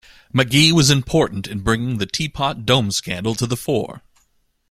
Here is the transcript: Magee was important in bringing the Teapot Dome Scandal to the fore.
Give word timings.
Magee 0.33 0.71
was 0.71 0.89
important 0.89 1.45
in 1.45 1.59
bringing 1.59 1.99
the 1.99 2.07
Teapot 2.07 2.65
Dome 2.65 2.89
Scandal 2.89 3.35
to 3.35 3.45
the 3.45 3.55
fore. 3.55 4.01